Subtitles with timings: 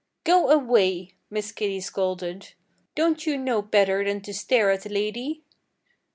[0.23, 2.53] "Go away!" Miss Kitty scolded.
[2.95, 5.43] "Don't you know better than to stare at a lady?"